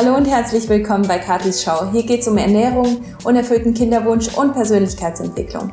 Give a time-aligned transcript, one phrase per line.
[0.00, 1.90] Hallo und herzlich willkommen bei Katis Show.
[1.90, 5.72] Hier geht es um Ernährung, unerfüllten Kinderwunsch und Persönlichkeitsentwicklung.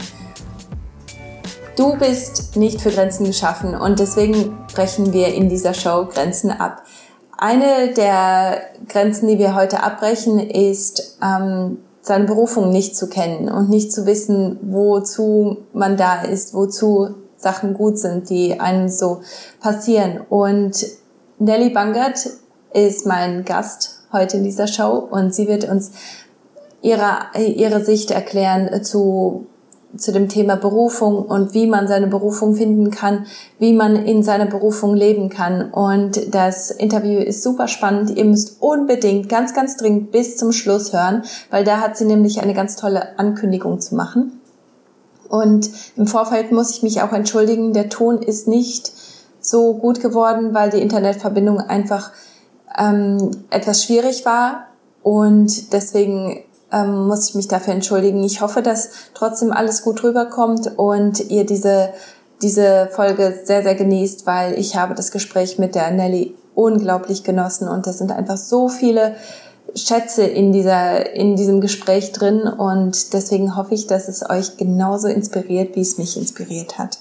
[1.77, 6.81] Du bist nicht für Grenzen geschaffen und deswegen brechen wir in dieser Show Grenzen ab.
[7.37, 13.69] Eine der Grenzen, die wir heute abbrechen, ist ähm, seine Berufung nicht zu kennen und
[13.69, 19.21] nicht zu wissen, wozu man da ist, wozu Sachen gut sind, die einem so
[19.59, 20.21] passieren.
[20.29, 20.83] Und
[21.37, 22.27] Nelly Bangert
[22.73, 25.91] ist mein Gast heute in dieser Show und sie wird uns
[26.81, 29.47] ihre, ihre Sicht erklären zu,
[29.97, 33.25] zu dem Thema Berufung und wie man seine Berufung finden kann,
[33.59, 35.71] wie man in seiner Berufung leben kann.
[35.71, 38.15] Und das Interview ist super spannend.
[38.15, 42.41] Ihr müsst unbedingt ganz, ganz dringend bis zum Schluss hören, weil da hat sie nämlich
[42.41, 44.39] eine ganz tolle Ankündigung zu machen.
[45.27, 48.91] Und im Vorfeld muss ich mich auch entschuldigen, der Ton ist nicht
[49.39, 52.11] so gut geworden, weil die Internetverbindung einfach
[52.77, 54.67] ähm, etwas schwierig war
[55.03, 58.23] und deswegen ähm, muss ich mich dafür entschuldigen.
[58.23, 61.89] Ich hoffe, dass trotzdem alles gut rüberkommt und ihr diese,
[62.41, 67.67] diese Folge sehr, sehr genießt, weil ich habe das Gespräch mit der Nelly unglaublich genossen
[67.67, 69.15] und das sind einfach so viele
[69.75, 75.07] Schätze in dieser, in diesem Gespräch drin und deswegen hoffe ich, dass es euch genauso
[75.07, 76.97] inspiriert, wie es mich inspiriert hat.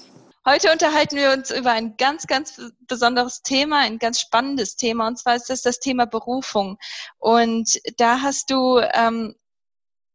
[0.47, 5.19] Heute unterhalten wir uns über ein ganz, ganz besonderes Thema, ein ganz spannendes Thema, und
[5.19, 6.77] zwar ist das das Thema Berufung.
[7.17, 9.35] Und da hast du, ähm,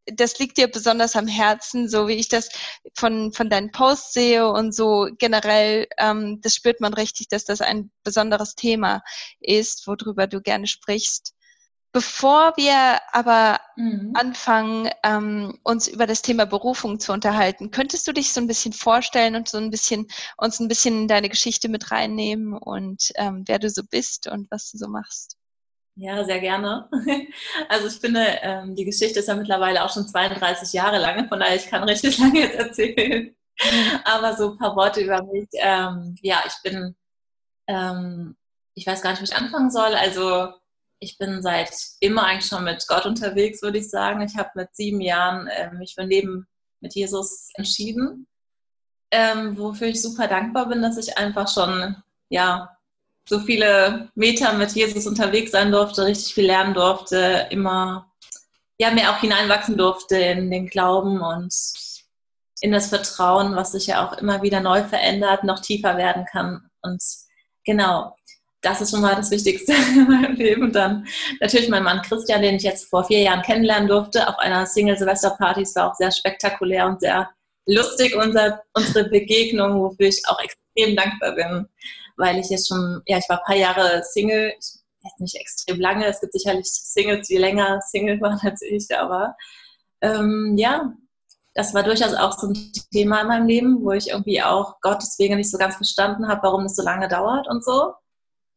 [0.05, 2.49] das liegt dir besonders am Herzen, so wie ich das
[2.93, 7.61] von, von deinen Posts sehe und so generell, ähm, das spürt man richtig, dass das
[7.61, 9.01] ein besonderes Thema
[9.39, 11.33] ist, worüber du gerne sprichst.
[11.91, 14.11] Bevor wir aber mhm.
[14.13, 18.73] anfangen, ähm, uns über das Thema Berufung zu unterhalten, könntest du dich so ein bisschen
[18.73, 23.43] vorstellen und so ein bisschen uns ein bisschen in deine Geschichte mit reinnehmen und ähm,
[23.47, 25.35] wer du so bist und was du so machst?
[25.95, 26.89] Ja, sehr gerne.
[27.69, 31.39] Also ich finde, ähm, die Geschichte ist ja mittlerweile auch schon 32 Jahre lang, von
[31.39, 33.35] daher ich kann richtig lange jetzt erzählen.
[34.05, 35.49] Aber so ein paar Worte über mich.
[35.53, 36.95] Ähm, ja, ich bin,
[37.67, 38.37] ähm,
[38.75, 39.93] ich weiß gar nicht, wo ich anfangen soll.
[39.95, 40.53] Also
[40.99, 44.21] ich bin seit immer eigentlich schon mit Gott unterwegs, würde ich sagen.
[44.21, 46.47] Ich habe mit sieben Jahren äh, mich für ein Leben
[46.81, 48.27] mit Jesus entschieden,
[49.11, 51.95] ähm, wofür ich super dankbar bin, dass ich einfach schon
[52.29, 52.77] ja
[53.27, 58.11] so viele Meter mit Jesus unterwegs sein durfte, richtig viel lernen durfte, immer
[58.79, 61.53] ja mir auch hineinwachsen durfte in den Glauben und
[62.61, 66.69] in das Vertrauen, was sich ja auch immer wieder neu verändert, noch tiefer werden kann.
[66.81, 67.01] Und
[67.63, 68.15] genau,
[68.61, 70.63] das ist schon mal das Wichtigste in meinem Leben.
[70.63, 71.07] Und dann
[71.39, 75.61] natürlich mein Mann Christian, den ich jetzt vor vier Jahren kennenlernen durfte, auf einer Single-Silvester-Party.
[75.61, 77.29] Es war auch sehr spektakulär und sehr
[77.65, 81.67] lustig, unser, unsere Begegnung, wofür ich auch extrem dankbar bin,
[82.17, 86.05] weil ich jetzt schon, ja, ich war ein paar Jahre Single, jetzt nicht extrem lange,
[86.05, 89.35] es gibt sicherlich Singles, die länger Single waren als ich, aber
[90.01, 90.93] ähm, ja,
[91.53, 95.17] das war durchaus auch so ein Thema in meinem Leben, wo ich irgendwie auch Gottes
[95.19, 97.93] Wege nicht so ganz verstanden habe, warum es so lange dauert und so.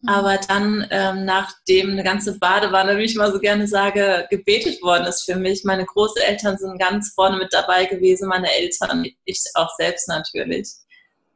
[0.03, 0.09] Mhm.
[0.09, 5.07] Aber dann, ähm, nachdem eine ganze Badewanne, wie ich mal so gerne sage, gebetet worden
[5.07, 9.71] ist für mich, meine Großeltern sind ganz vorne mit dabei gewesen, meine Eltern, ich auch
[9.77, 10.69] selbst natürlich,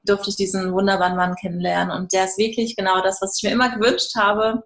[0.05, 1.97] durfte ich diesen wunderbaren Mann kennenlernen.
[1.97, 4.65] Und der ist wirklich genau das, was ich mir immer gewünscht habe.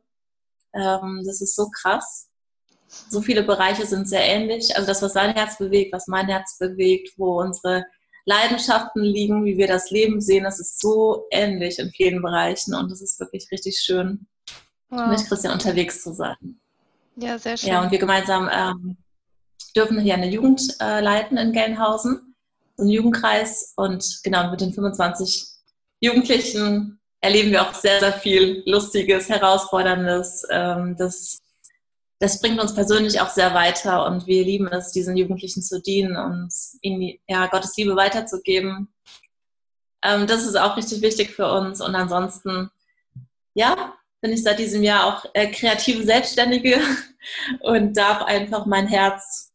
[0.74, 2.28] Ähm, das ist so krass.
[3.08, 4.74] So viele Bereiche sind sehr ähnlich.
[4.74, 7.84] Also das, was sein Herz bewegt, was mein Herz bewegt, wo unsere
[8.24, 10.44] Leidenschaften liegen, wie wir das Leben sehen.
[10.44, 14.26] Das ist so ähnlich in vielen Bereichen und es ist wirklich richtig schön,
[14.90, 15.08] wow.
[15.08, 16.60] mit Christian unterwegs zu sein.
[17.16, 17.70] Ja, sehr schön.
[17.70, 18.96] Ja, und wir gemeinsam ähm,
[19.76, 22.34] dürfen hier eine Jugend äh, leiten in Gelnhausen,
[22.76, 25.46] so einen Jugendkreis und genau mit den 25
[26.00, 30.46] Jugendlichen erleben wir auch sehr, sehr viel Lustiges, Herausforderndes.
[30.50, 31.40] Ähm, das
[32.20, 36.16] das bringt uns persönlich auch sehr weiter und wir lieben es, diesen Jugendlichen zu dienen
[36.16, 38.92] und ihnen ja, Gottes Liebe weiterzugeben.
[40.02, 42.70] Ähm, das ist auch richtig wichtig für uns und ansonsten,
[43.54, 46.78] ja, bin ich seit diesem Jahr auch äh, kreative Selbstständige
[47.60, 49.52] und darf einfach mein Herz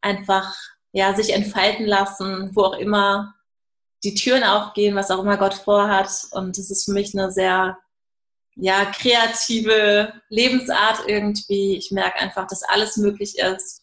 [0.00, 0.54] einfach
[0.92, 3.34] ja, sich entfalten lassen, wo auch immer
[4.04, 6.28] die Türen aufgehen, was auch immer Gott vorhat.
[6.30, 7.78] Und das ist für mich eine sehr
[8.56, 11.76] ja, kreative Lebensart irgendwie.
[11.76, 13.82] Ich merke einfach, dass alles möglich ist,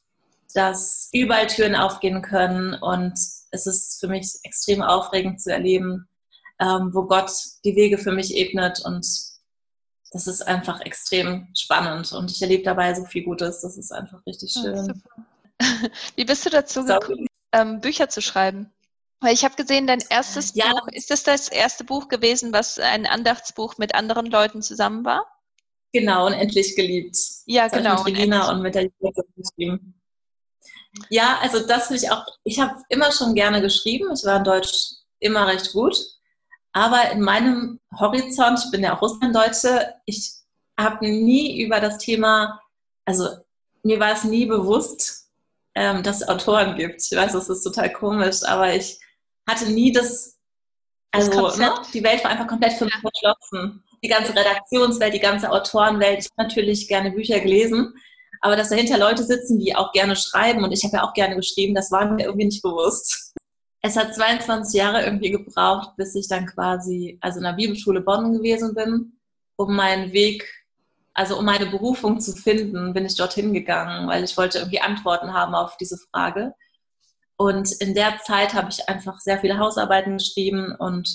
[0.53, 3.13] dass überall Türen aufgehen können und
[3.51, 6.07] es ist für mich extrem aufregend zu erleben,
[6.59, 7.31] ähm, wo Gott
[7.65, 9.05] die Wege für mich ebnet und
[10.11, 13.61] das ist einfach extrem spannend und ich erlebe dabei so viel Gutes.
[13.61, 15.01] Das ist einfach richtig schön.
[16.15, 18.71] Wie bist du dazu gekommen, ähm, Bücher zu schreiben?
[19.21, 20.71] Weil ich habe gesehen, dein erstes ja.
[20.71, 25.25] Buch, ist das das erste Buch gewesen, was ein Andachtsbuch mit anderen Leuten zusammen war?
[25.93, 27.15] Genau, unendlich geliebt.
[27.45, 28.03] Ja, das genau.
[28.03, 28.89] Mit Regina und mit der
[29.35, 30.01] geschrieben.
[31.09, 34.11] Ja, also das will ich auch, ich habe immer schon gerne geschrieben.
[34.13, 35.95] Ich war in Deutsch immer recht gut.
[36.73, 40.31] Aber in meinem Horizont, ich bin ja auch Russlanddeutsche, ich
[40.79, 42.59] habe nie über das Thema,
[43.05, 43.27] also
[43.83, 45.29] mir war es nie bewusst,
[45.75, 47.01] ähm, dass es Autoren gibt.
[47.03, 48.99] Ich weiß, das ist total komisch, aber ich
[49.51, 50.37] hatte nie das,
[51.11, 53.01] also das ne, die Welt war einfach komplett für mich ja.
[53.01, 53.83] verschlossen.
[54.03, 56.19] Die ganze Redaktionswelt, die ganze Autorenwelt.
[56.19, 57.93] Ich habe natürlich gerne Bücher gelesen,
[58.41, 61.35] aber dass dahinter Leute sitzen, die auch gerne schreiben und ich habe ja auch gerne
[61.35, 63.33] geschrieben, das war mir irgendwie nicht bewusst.
[63.83, 68.33] Es hat 22 Jahre irgendwie gebraucht, bis ich dann quasi, also in der Bibelschule Bonn
[68.33, 69.13] gewesen bin,
[69.55, 70.47] um meinen Weg,
[71.13, 75.33] also um meine Berufung zu finden, bin ich dorthin gegangen, weil ich wollte irgendwie Antworten
[75.33, 76.53] haben auf diese Frage.
[77.41, 81.09] Und in der Zeit habe ich einfach sehr viele Hausarbeiten geschrieben und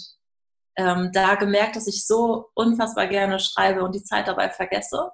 [0.74, 5.12] ähm, da gemerkt, dass ich so unfassbar gerne schreibe und die Zeit dabei vergesse.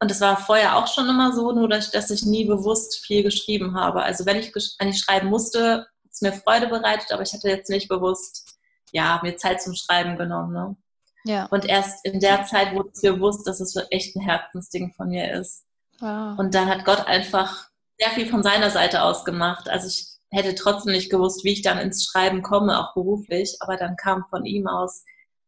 [0.00, 3.22] Und es war vorher auch schon immer so, nur dass, dass ich nie bewusst viel
[3.22, 4.02] geschrieben habe.
[4.02, 7.48] Also wenn ich, wenn ich schreiben musste, hat es mir Freude bereitet, aber ich hatte
[7.48, 8.58] jetzt nicht bewusst,
[8.90, 10.52] ja, mir Zeit zum Schreiben genommen.
[10.52, 10.76] Ne?
[11.22, 11.46] Ja.
[11.52, 15.10] Und erst in der Zeit wurde es mir bewusst, dass es echt ein Herzensding von
[15.10, 15.62] mir ist.
[16.00, 16.36] Wow.
[16.36, 17.69] Und dann hat Gott einfach
[18.00, 19.68] sehr viel von seiner Seite aus gemacht.
[19.68, 23.76] Also ich hätte trotzdem nicht gewusst, wie ich dann ins Schreiben komme, auch beruflich, aber
[23.76, 25.04] dann kam von ihm aus,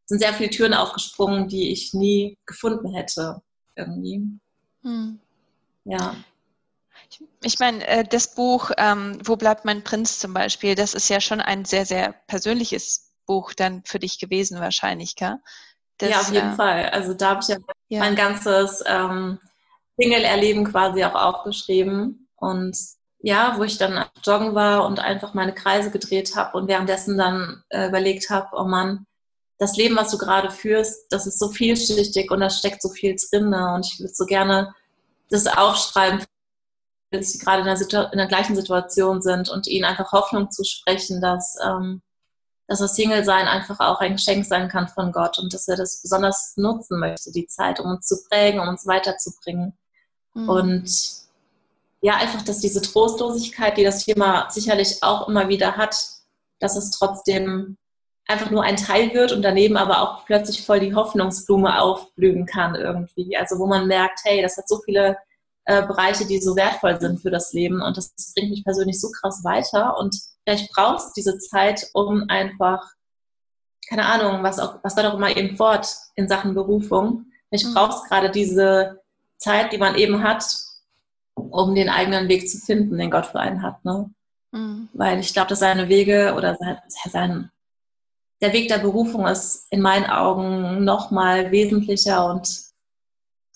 [0.06, 3.40] sind sehr viele Türen aufgesprungen, die ich nie gefunden hätte
[3.76, 4.38] irgendwie.
[4.82, 5.20] Hm.
[5.84, 6.14] Ja.
[7.42, 11.20] Ich meine, äh, das Buch ähm, Wo bleibt mein Prinz zum Beispiel, das ist ja
[11.20, 15.38] schon ein sehr, sehr persönliches Buch dann für dich gewesen wahrscheinlich, gell?
[15.98, 16.88] Das, ja, auf jeden äh, Fall.
[16.90, 17.56] Also da habe ich ja,
[17.88, 19.38] ja, mein ganzes ähm,
[19.96, 22.21] Single-Erleben quasi auch aufgeschrieben.
[22.42, 22.76] Und
[23.20, 27.62] ja, wo ich dann joggen war und einfach meine Kreise gedreht habe und währenddessen dann
[27.68, 29.06] äh, überlegt habe, oh Mann,
[29.58, 33.14] das Leben, was du gerade führst, das ist so vielschichtig und da steckt so viel
[33.14, 33.50] drin.
[33.50, 33.74] Ne?
[33.74, 34.74] Und ich würde so gerne
[35.30, 36.24] das aufschreiben,
[37.12, 40.64] dass sie gerade in der, in der, gleichen Situation sind und ihnen einfach Hoffnung zu
[40.64, 42.02] sprechen, dass, ähm,
[42.66, 46.02] dass das Single-Sein einfach auch ein Geschenk sein kann von Gott und dass er das
[46.02, 49.78] besonders nutzen möchte, die Zeit, um uns zu prägen, um uns weiterzubringen.
[50.34, 50.48] Mhm.
[50.48, 51.21] Und
[52.02, 55.96] ja, einfach, dass diese Trostlosigkeit, die das Thema sicherlich auch immer wieder hat,
[56.58, 57.76] dass es trotzdem
[58.26, 62.74] einfach nur ein Teil wird und daneben aber auch plötzlich voll die Hoffnungsblume aufblühen kann
[62.74, 63.36] irgendwie.
[63.36, 65.16] Also wo man merkt, hey, das hat so viele
[65.64, 69.08] äh, Bereiche, die so wertvoll sind für das Leben und das, bringt mich persönlich so
[69.20, 72.82] krass weiter und vielleicht brauchst du diese Zeit, um einfach,
[73.88, 77.26] keine Ahnung, was, auch, was war doch immer eben fort in Sachen Berufung.
[77.48, 77.74] Vielleicht mhm.
[77.74, 79.00] brauchst gerade diese
[79.38, 80.44] Zeit, die man eben hat,
[81.52, 83.84] um den eigenen Weg zu finden, den Gott für einen hat.
[83.84, 84.10] Ne?
[84.52, 84.88] Mhm.
[84.92, 86.78] Weil ich glaube, dass seine Wege oder sein,
[87.10, 87.50] sein
[88.40, 92.72] der Weg der Berufung ist in meinen Augen nochmal wesentlicher und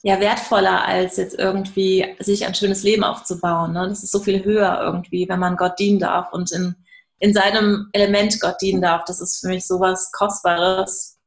[0.03, 3.73] ja, wertvoller, als jetzt irgendwie sich ein schönes Leben aufzubauen.
[3.73, 3.89] Ne?
[3.89, 6.77] Das ist so viel höher irgendwie, wenn man Gott dienen darf und in,
[7.19, 9.05] in seinem Element Gott dienen darf.
[9.05, 11.19] Das ist für mich sowas Kostbares,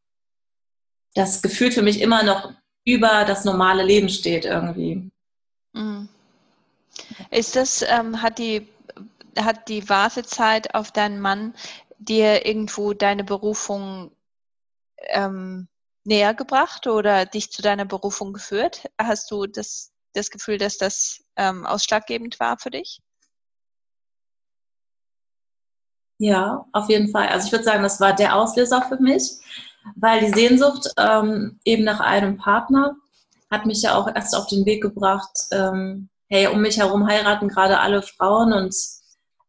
[1.14, 2.54] das gefühlt für mich immer noch
[2.86, 5.12] über das normale Leben steht irgendwie.
[7.32, 8.68] Ist das, ähm, hat die
[9.38, 11.54] hat die Wartezeit auf deinen Mann
[11.98, 14.12] dir irgendwo deine Berufung
[15.10, 15.68] ähm,
[16.04, 18.90] näher gebracht oder dich zu deiner Berufung geführt?
[18.98, 23.02] Hast du das, das Gefühl, dass das ähm, ausschlaggebend war für dich?
[26.18, 27.30] Ja, auf jeden Fall.
[27.30, 29.24] Also ich würde sagen, das war der Auslöser für mich,
[29.96, 32.96] weil die Sehnsucht ähm, eben nach einem Partner
[33.50, 37.48] hat mich ja auch erst auf den Weg gebracht, ähm, hey, um mich herum heiraten
[37.48, 38.76] gerade alle Frauen und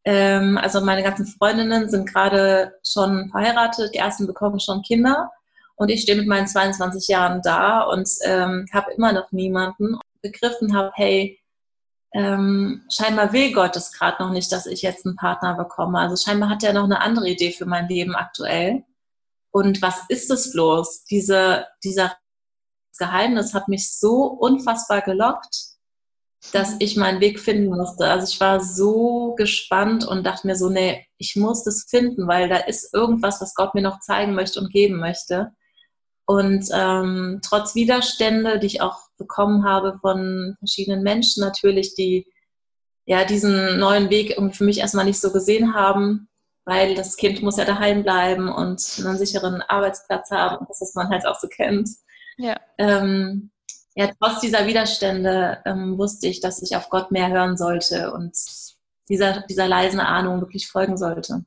[0.04, 5.30] ähm, also meine ganzen Freundinnen sind gerade schon verheiratet, die ersten bekommen schon Kinder
[5.76, 10.74] und ich stehe mit meinen 22 Jahren da und ähm, habe immer noch niemanden begriffen
[10.74, 11.38] habe, hey,
[12.12, 15.98] ähm, scheinbar will Gott es gerade noch nicht, dass ich jetzt einen Partner bekomme.
[15.98, 18.84] Also scheinbar hat er noch eine andere Idee für mein Leben aktuell.
[19.52, 21.04] Und was ist es bloß?
[21.04, 22.16] Diese, dieser
[22.98, 25.70] Geheimnis hat mich so unfassbar gelockt
[26.52, 28.06] dass ich meinen Weg finden musste.
[28.06, 32.48] Also ich war so gespannt und dachte mir so, nee, ich muss das finden, weil
[32.48, 35.52] da ist irgendwas, was Gott mir noch zeigen möchte und geben möchte.
[36.24, 42.26] Und ähm, trotz Widerstände, die ich auch bekommen habe von verschiedenen Menschen natürlich, die
[43.04, 46.28] ja diesen neuen Weg für mich erstmal nicht so gesehen haben,
[46.64, 51.08] weil das Kind muss ja daheim bleiben und einen sicheren Arbeitsplatz haben, das, was man
[51.08, 51.88] halt auch so kennt.
[52.36, 52.56] Ja.
[52.78, 53.50] Ähm,
[54.00, 58.34] ja, trotz dieser Widerstände ähm, wusste ich, dass ich auf Gott mehr hören sollte und
[59.08, 61.44] dieser, dieser leisen Ahnung wirklich folgen sollte.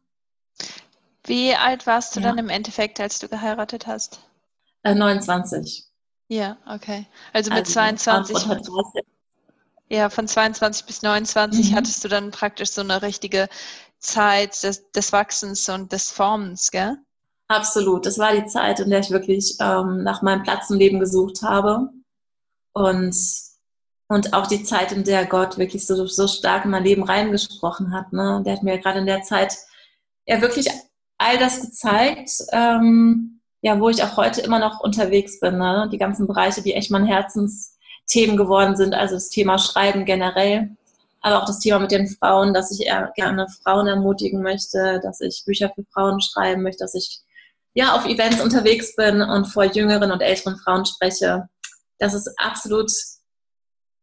[1.26, 2.28] Wie alt warst du ja.
[2.28, 4.20] dann im Endeffekt, als du geheiratet hast?
[4.84, 5.86] Äh, 29.
[6.28, 7.08] Ja, okay.
[7.32, 8.38] Also mit also 22.
[9.90, 11.76] Ja, von 22 bis 29 mhm.
[11.76, 13.48] hattest du dann praktisch so eine richtige
[14.00, 16.98] Zeit des, des Wachsens und des Formens, gell?
[17.48, 18.06] Absolut.
[18.06, 21.42] Das war die Zeit, in der ich wirklich ähm, nach meinem Platz im Leben gesucht
[21.42, 21.90] habe.
[22.74, 23.16] Und,
[24.08, 27.94] und auch die Zeit, in der Gott wirklich so, so stark in mein Leben reingesprochen
[27.94, 28.12] hat.
[28.14, 28.42] Ne?
[28.46, 29.56] Der hat mir gerade in der Zeit
[30.26, 30.68] ja wirklich
[31.18, 35.58] all das gezeigt, ähm, ja, wo ich auch heute immer noch unterwegs bin.
[35.58, 35.88] Ne?
[35.92, 38.94] Die ganzen Bereiche, die echt mein Herzensthemen geworden sind.
[38.94, 40.76] Also das Thema Schreiben generell
[41.24, 45.22] aber auch das Thema mit den Frauen, dass ich eher gerne Frauen ermutigen möchte, dass
[45.22, 47.22] ich Bücher für Frauen schreiben möchte, dass ich
[47.74, 51.48] ja auf Events unterwegs bin und vor jüngeren und älteren Frauen spreche.
[52.00, 52.92] Das ist absolut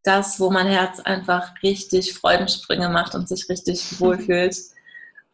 [0.02, 4.56] das, wo mein Herz einfach richtig Freudensprünge macht und sich richtig wohlfühlt.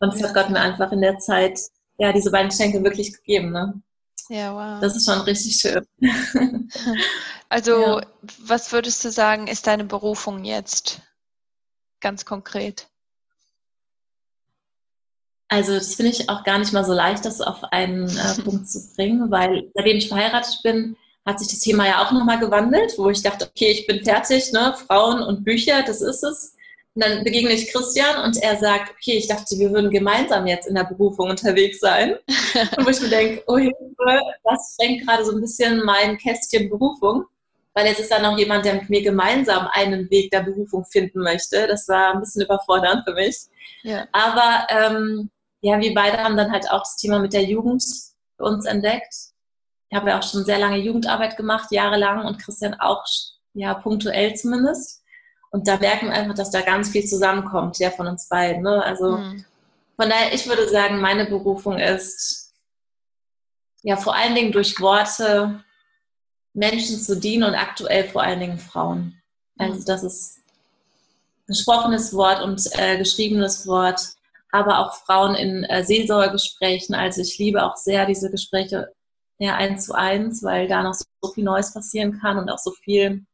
[0.01, 1.59] Und das hat Gott mir einfach in der Zeit
[1.99, 3.53] ja diese beiden Geschenke wirklich gegeben.
[3.53, 3.81] Ne?
[4.29, 4.81] Ja, wow.
[4.81, 5.87] Das ist schon richtig schön.
[7.49, 8.07] Also, ja.
[8.41, 11.01] was würdest du sagen, ist deine Berufung jetzt?
[12.01, 12.89] ganz konkret?
[15.49, 18.69] Also das finde ich auch gar nicht mal so leicht, das auf einen äh, Punkt
[18.69, 20.97] zu bringen, weil seitdem ich verheiratet bin,
[21.27, 24.53] hat sich das Thema ja auch nochmal gewandelt, wo ich dachte, okay, ich bin fertig,
[24.53, 24.75] ne?
[24.87, 26.55] Frauen und Bücher, das ist es.
[26.95, 30.67] Und dann begegne ich Christian und er sagt, okay, ich dachte, wir würden gemeinsam jetzt
[30.67, 32.17] in der Berufung unterwegs sein.
[32.77, 36.71] und wo ich mir denke, oh Hilfe, das schränkt gerade so ein bisschen mein Kästchen
[36.71, 37.27] Berufung
[37.77, 41.21] weil jetzt ist da noch jemand, der mit mir gemeinsam einen Weg der Berufung finden
[41.21, 41.67] möchte.
[41.67, 43.37] Das war ein bisschen überfordernd für mich.
[43.83, 44.09] Ja.
[44.13, 45.29] Aber ähm,
[45.61, 47.85] ja, wir beide haben dann halt auch das Thema mit der Jugend
[48.39, 49.15] für uns entdeckt.
[49.89, 53.05] Ich habe ja auch schon sehr lange Jugendarbeit gemacht, jahrelang und Christian auch,
[53.55, 55.03] ja, punktuell zumindest.
[55.51, 58.63] Und da merken wir einfach, dass da ganz viel zusammenkommt, ja, von uns beiden.
[58.63, 58.83] Ne?
[58.85, 59.45] Also mhm.
[59.97, 62.53] von daher, ich würde sagen, meine Berufung ist
[63.83, 65.63] ja vor allen Dingen durch Worte
[66.53, 69.23] Menschen zu dienen und aktuell vor allen Dingen Frauen.
[69.59, 70.39] Also das ist
[71.47, 74.01] gesprochenes Wort und äh, geschriebenes Wort,
[74.51, 76.95] aber auch Frauen in äh, Seelsorgegesprächen.
[76.95, 78.93] Also ich liebe auch sehr diese Gespräche
[79.39, 82.71] ja, eins zu eins, weil da noch so viel Neues passieren kann und auch so
[82.71, 83.27] viel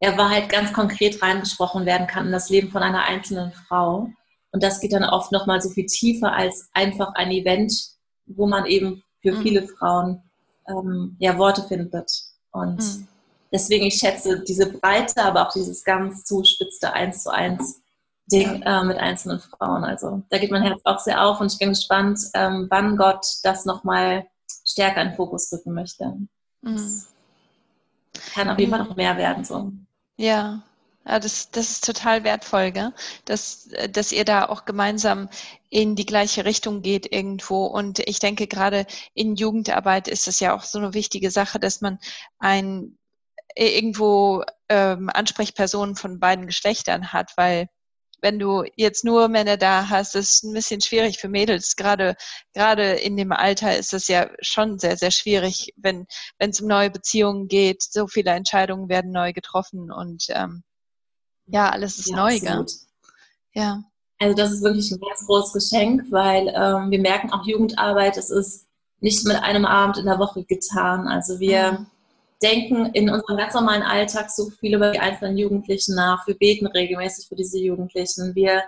[0.00, 4.10] ja, Wahrheit ganz konkret reingesprochen werden kann in das Leben von einer einzelnen Frau.
[4.52, 7.72] Und das geht dann oft nochmal so viel tiefer als einfach ein Event,
[8.26, 9.42] wo man eben für mhm.
[9.42, 10.22] viele Frauen
[10.68, 12.10] ähm, ja, Worte findet.
[12.52, 13.08] Und mhm.
[13.52, 17.80] deswegen, ich schätze diese Breite, aber auch dieses ganz zuspitzte Eins zu eins
[18.26, 19.84] Ding äh, mit einzelnen Frauen.
[19.84, 23.26] Also da geht mein Herz auch sehr auf und ich bin gespannt, ähm, wann Gott
[23.42, 24.26] das nochmal
[24.74, 26.16] stärker in den Fokus rücken möchte.
[26.62, 27.02] Mhm.
[28.32, 29.44] Kann auf jeden Fall noch mehr werden.
[29.44, 29.72] So.
[30.16, 30.64] Ja,
[31.06, 32.92] ja, das, das ist total wertvoll, gell?
[33.24, 35.28] Dass, dass ihr da auch gemeinsam
[35.70, 37.66] in die gleiche Richtung geht irgendwo.
[37.66, 41.80] Und ich denke, gerade in Jugendarbeit ist es ja auch so eine wichtige Sache, dass
[41.80, 41.98] man
[42.38, 42.98] ein
[43.56, 47.68] irgendwo ähm, Ansprechpersonen von beiden Geschlechtern hat, weil
[48.24, 51.76] wenn du jetzt nur Männer da hast, ist es ein bisschen schwierig für Mädels.
[51.76, 52.16] Gerade,
[52.54, 56.06] gerade in dem Alter ist es ja schon sehr, sehr schwierig, wenn,
[56.38, 57.82] wenn es um neue Beziehungen geht.
[57.82, 60.62] So viele Entscheidungen werden neu getroffen und ähm,
[61.44, 62.68] ja, alles ist ja, neu, absolut.
[62.68, 63.62] gell?
[63.62, 63.84] Ja.
[64.18, 68.30] Also das ist wirklich ein ganz großes Geschenk, weil ähm, wir merken auch Jugendarbeit, es
[68.30, 68.68] ist
[69.00, 71.08] nicht mit einem Abend in der Woche getan.
[71.08, 71.86] Also wir mhm.
[72.44, 76.26] Denken in unserem ganz normalen Alltag so viel über die einzelnen Jugendlichen nach.
[76.26, 78.34] Wir beten regelmäßig für diese Jugendlichen.
[78.34, 78.64] Wir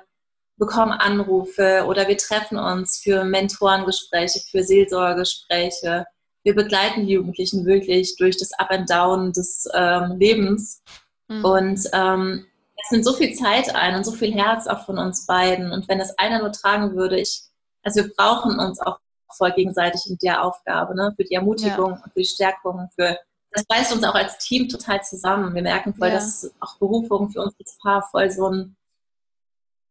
[0.57, 6.07] bekommen Anrufe oder wir treffen uns für Mentorengespräche, für Seelsorgegespräche.
[6.43, 10.83] Wir begleiten die Jugendlichen wirklich durch das Up and Down des ähm, Lebens.
[11.29, 11.45] Mhm.
[11.45, 12.47] Und ähm,
[12.83, 15.71] es nimmt so viel Zeit ein und so viel Herz auch von uns beiden.
[15.71, 17.43] Und wenn das einer nur tragen würde, ich,
[17.83, 18.99] also wir brauchen uns auch
[19.37, 21.13] voll gegenseitig in der Aufgabe, ne?
[21.15, 22.03] für die Ermutigung ja.
[22.03, 23.19] und für die Stärkung, für
[23.51, 25.55] das beißt uns auch als Team total zusammen.
[25.55, 26.15] Wir merken voll, ja.
[26.15, 28.77] dass auch Berufung für uns als Paar voll so ein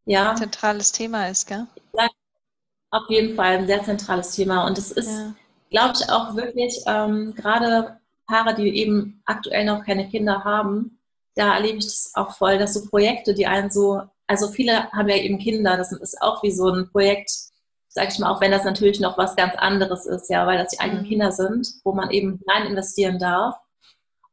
[0.05, 1.65] ja, zentrales Thema ist, gell?
[1.97, 2.07] Ja,
[2.91, 4.65] auf jeden Fall ein sehr zentrales Thema.
[4.67, 5.33] Und es ist, ja.
[5.71, 10.99] glaube ich, auch wirklich ähm, gerade Paare, die eben aktuell noch keine Kinder haben,
[11.35, 15.09] da erlebe ich das auch voll, dass so Projekte, die einen so, also viele haben
[15.09, 17.31] ja eben Kinder, das ist auch wie so ein Projekt,
[17.95, 20.71] sag ich mal, auch wenn das natürlich noch was ganz anderes ist, ja, weil das
[20.71, 21.07] die eigenen mhm.
[21.07, 23.55] Kinder sind, wo man eben hinein investieren darf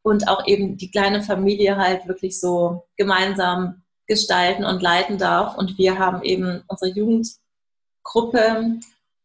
[0.02, 5.56] und auch eben die kleine Familie halt wirklich so gemeinsam gestalten und leiten darf.
[5.56, 8.80] Und wir haben eben unsere Jugendgruppe,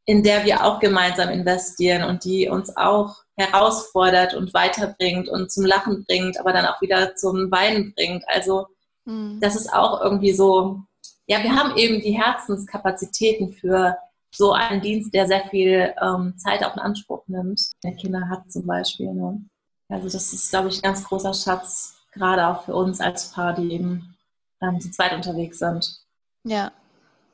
[0.05, 5.65] in der wir auch gemeinsam investieren und die uns auch herausfordert und weiterbringt und zum
[5.65, 8.23] Lachen bringt, aber dann auch wieder zum Weinen bringt.
[8.27, 8.67] Also
[9.05, 9.39] mhm.
[9.41, 10.81] das ist auch irgendwie so,
[11.25, 13.97] ja, wir haben eben die Herzenskapazitäten für
[14.37, 18.51] so einen Dienst, der sehr viel ähm, Zeit auch in Anspruch nimmt, der Kinder hat
[18.51, 19.11] zum Beispiel.
[19.13, 19.41] Ne?
[19.89, 23.53] Also das ist, glaube ich, ein ganz großer Schatz, gerade auch für uns als Paar,
[23.53, 24.15] die eben
[24.61, 26.03] ähm, zu zweit unterwegs sind.
[26.43, 26.71] Ja,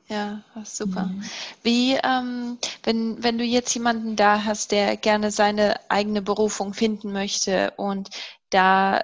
[0.08, 1.06] ja, super.
[1.06, 1.24] Mhm.
[1.62, 7.12] Wie, ähm, wenn, wenn du jetzt jemanden da hast, der gerne seine eigene Berufung finden
[7.12, 8.10] möchte und
[8.50, 9.02] da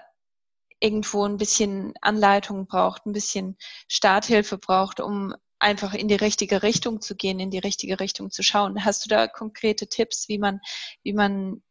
[0.78, 3.56] irgendwo ein bisschen Anleitung braucht, ein bisschen
[3.88, 8.42] Starthilfe braucht, um einfach in die richtige Richtung zu gehen, in die richtige Richtung zu
[8.42, 8.84] schauen.
[8.84, 10.60] Hast du da konkrete Tipps, wie man,
[11.02, 11.62] wie man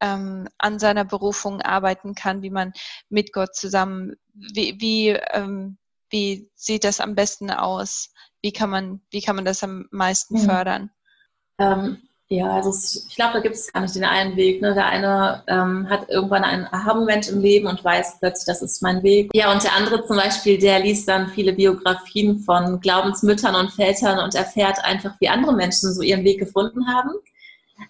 [0.00, 2.72] ähm, an seiner Berufung arbeiten kann, wie man
[3.08, 5.78] mit Gott zusammen, wie, wie, ähm,
[6.10, 8.12] wie sieht das am besten aus?
[8.42, 10.44] Wie kann man, wie kann man das am meisten mhm.
[10.44, 10.90] fördern?
[11.58, 14.62] Ähm, ja, also es, ich glaube, da gibt es gar nicht den einen Weg.
[14.62, 14.72] Ne?
[14.72, 19.02] Der eine ähm, hat irgendwann einen Aha-Moment im Leben und weiß plötzlich, das ist mein
[19.02, 19.30] Weg.
[19.34, 24.20] Ja, und der andere zum Beispiel, der liest dann viele Biografien von Glaubensmüttern und Vätern
[24.20, 27.10] und erfährt einfach, wie andere Menschen so ihren Weg gefunden haben.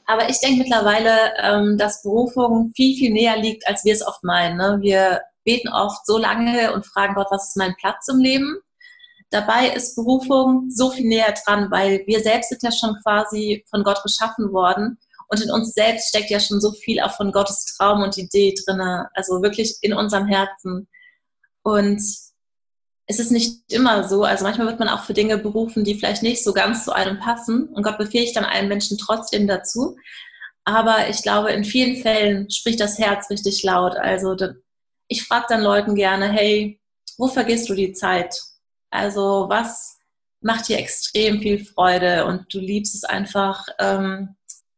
[0.06, 4.25] Aber ich denke mittlerweile, ähm, dass Berufung viel, viel näher liegt, als wir es oft
[4.25, 4.56] meinen.
[4.56, 4.78] Ne?
[4.80, 8.56] Wir beten oft so lange und fragen Gott, was ist mein Platz im Leben?
[9.30, 13.84] Dabei ist Berufung so viel näher dran, weil wir selbst sind ja schon quasi von
[13.84, 17.64] Gott geschaffen worden und in uns selbst steckt ja schon so viel auch von Gottes
[17.64, 18.80] Traum und Idee drin,
[19.14, 20.88] also wirklich in unserem Herzen.
[21.62, 22.02] Und
[23.06, 26.25] es ist nicht immer so, also manchmal wird man auch für Dinge berufen, die vielleicht
[26.25, 29.96] nicht so ganz zu einem passen und Gott befähigt dann einen Menschen trotzdem dazu.
[30.64, 33.96] Aber ich glaube, in vielen Fällen spricht das Herz richtig laut.
[33.96, 34.37] Also
[35.06, 36.80] ich frage dann Leuten gerne, hey,
[37.18, 38.40] wo vergisst du die Zeit?
[38.90, 39.99] Also was
[40.40, 44.37] macht dir extrem viel Freude und du liebst es einfach, ähm,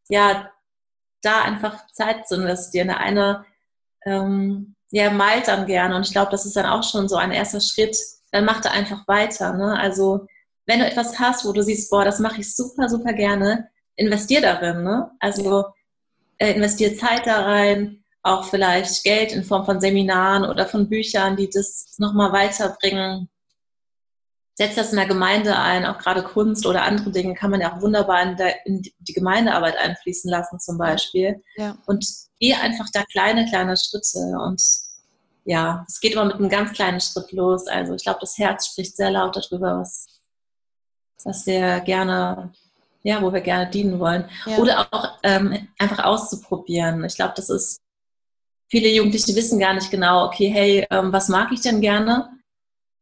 [0.08, 0.50] ja,
[1.22, 2.88] da einfach Zeit zu investieren.
[2.88, 3.44] Der eine
[4.04, 7.32] ähm, ja, malt dann gerne und ich glaube, das ist dann auch schon so ein
[7.32, 7.96] erster Schritt.
[8.32, 9.54] Dann macht er einfach weiter.
[9.54, 9.78] Ne?
[9.78, 10.26] Also
[10.66, 14.40] wenn du etwas hast, wo du siehst, boah, das mache ich super, super gerne, investier
[14.40, 14.82] darin.
[14.82, 15.10] Ne?
[15.20, 15.66] Also
[16.38, 21.36] äh, investier Zeit da rein, auch vielleicht Geld in Form von Seminaren oder von Büchern,
[21.36, 23.28] die das nochmal weiterbringen
[24.54, 27.72] setzt das in der Gemeinde ein, auch gerade Kunst oder andere Dinge kann man ja
[27.72, 31.42] auch wunderbar in, der, in die Gemeindearbeit einfließen lassen zum Beispiel.
[31.56, 31.76] Ja.
[31.86, 32.06] Und
[32.38, 34.62] gehe einfach da kleine, kleine Schritte und
[35.44, 37.66] ja, es geht immer mit einem ganz kleinen Schritt los.
[37.66, 40.06] Also ich glaube, das Herz spricht sehr laut darüber, was,
[41.24, 42.52] was wir gerne,
[43.02, 44.28] ja, wo wir gerne dienen wollen.
[44.46, 44.58] Ja.
[44.58, 47.04] Oder auch ähm, einfach auszuprobieren.
[47.04, 47.80] Ich glaube, das ist,
[48.68, 52.30] viele Jugendliche wissen gar nicht genau, okay, hey, ähm, was mag ich denn gerne?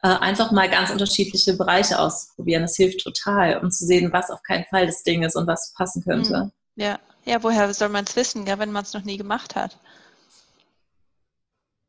[0.02, 2.62] Äh, einfach mal ganz unterschiedliche Bereiche ausprobieren.
[2.62, 5.74] Das hilft total, um zu sehen, was auf keinen Fall das Ding ist und was
[5.76, 6.34] passen könnte.
[6.34, 6.52] Hm.
[6.76, 9.78] Ja, ja woher soll man es wissen, ja, wenn man es noch nie gemacht hat?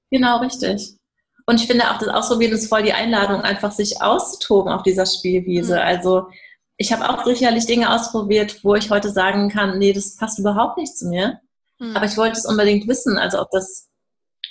[0.09, 0.97] Genau, richtig.
[1.45, 5.05] Und ich finde auch, das Ausprobieren ist voll die Einladung, einfach sich auszutoben auf dieser
[5.05, 5.75] Spielwiese.
[5.75, 5.81] Mhm.
[5.81, 6.27] Also
[6.75, 10.77] ich habe auch sicherlich Dinge ausprobiert, wo ich heute sagen kann, nee, das passt überhaupt
[10.77, 11.39] nicht zu mir.
[11.79, 11.95] Mhm.
[11.95, 13.89] Aber ich wollte es unbedingt wissen, also ob das,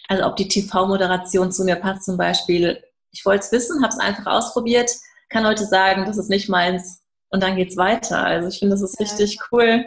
[0.09, 3.99] also ob die TV-Moderation zu mir passt zum Beispiel, ich wollte es wissen, habe es
[3.99, 4.90] einfach ausprobiert,
[5.29, 8.25] kann heute sagen, das ist nicht meins und dann geht es weiter.
[8.25, 9.07] Also ich finde, das ist ja.
[9.07, 9.85] richtig cool,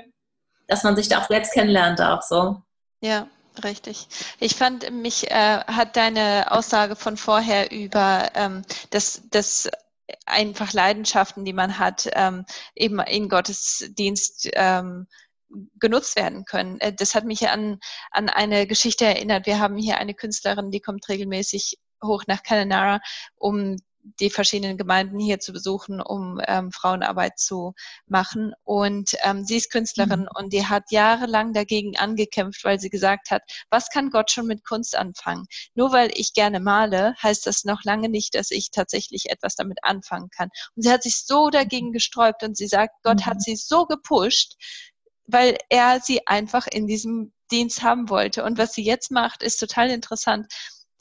[0.67, 2.23] dass man sich da auch selbst kennenlernen darf.
[2.23, 2.61] So.
[3.01, 3.27] Ja,
[3.63, 4.07] Richtig.
[4.39, 9.69] Ich fand, mich äh, hat deine Aussage von vorher über ähm, das, das
[10.25, 15.07] einfach Leidenschaften, die man hat, ähm, eben in Gottesdienst ähm,
[15.79, 16.79] genutzt werden können.
[16.79, 17.79] Äh, das hat mich an,
[18.11, 19.45] an eine Geschichte erinnert.
[19.45, 22.99] Wir haben hier eine Künstlerin, die kommt regelmäßig hoch nach Cananara,
[23.35, 23.77] um
[24.19, 27.73] die verschiedenen Gemeinden hier zu besuchen, um ähm, Frauenarbeit zu
[28.05, 28.53] machen.
[28.63, 30.29] Und ähm, sie ist Künstlerin mhm.
[30.35, 34.65] und die hat jahrelang dagegen angekämpft, weil sie gesagt hat, was kann Gott schon mit
[34.65, 35.45] Kunst anfangen?
[35.73, 39.79] Nur weil ich gerne male, heißt das noch lange nicht, dass ich tatsächlich etwas damit
[39.83, 40.49] anfangen kann.
[40.75, 43.25] Und sie hat sich so dagegen gesträubt und sie sagt, Gott mhm.
[43.25, 44.55] hat sie so gepusht,
[45.25, 48.43] weil er sie einfach in diesem Dienst haben wollte.
[48.43, 50.51] Und was sie jetzt macht, ist total interessant.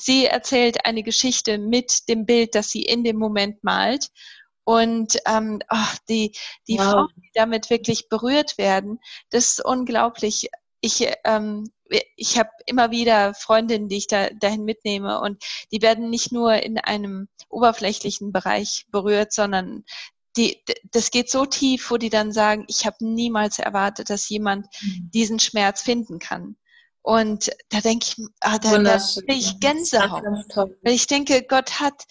[0.04, 4.08] Sie erzählt eine Geschichte mit dem Bild, das sie in dem Moment malt.
[4.64, 6.32] Und ähm, oh, die,
[6.66, 6.90] die wow.
[6.90, 8.98] Frauen, die damit wirklich berührt werden,
[9.30, 10.48] das ist unglaublich.
[10.80, 11.70] Ich, ähm,
[12.16, 16.54] ich habe immer wieder Freundinnen, die ich da, dahin mitnehme und die werden nicht nur
[16.54, 19.84] in einem oberflächlichen Bereich berührt, sondern
[20.36, 24.66] die, das geht so tief, wo die dann sagen, ich habe niemals erwartet, dass jemand
[24.80, 25.10] mhm.
[25.12, 26.56] diesen Schmerz finden kann.
[27.02, 30.22] Und da denke ich, ah, da, da ich Gänsehaut.
[30.82, 32.04] Weil ich denke, Gott hat,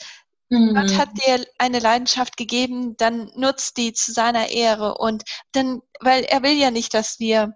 [0.49, 0.75] mhm.
[0.75, 4.97] Gott hat dir eine Leidenschaft gegeben, dann nutzt die zu seiner Ehre.
[4.97, 5.23] Und
[5.53, 7.55] dann, weil er will ja nicht, dass wir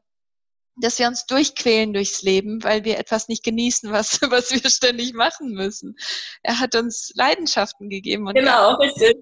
[0.77, 5.13] dass wir uns durchquälen durchs Leben, weil wir etwas nicht genießen, was, was wir ständig
[5.13, 5.95] machen müssen.
[6.43, 8.25] Er hat uns Leidenschaften gegeben.
[8.33, 9.17] genau, richtig.